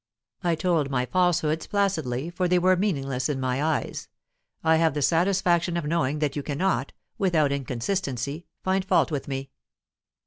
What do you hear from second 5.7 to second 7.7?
of knowing that you cannot, without